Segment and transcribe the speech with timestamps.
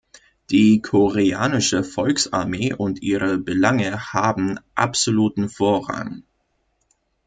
[0.49, 6.23] Die Koreanische Volksarmee und ihre Belange haben „absoluten Vorrang“.